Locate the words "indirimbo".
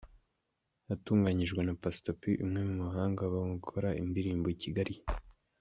4.01-4.45